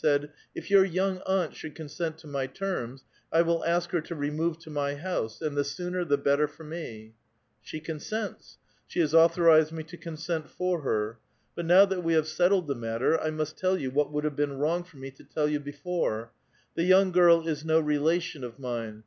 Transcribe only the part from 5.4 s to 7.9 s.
and the sooner, the better for me." ^' She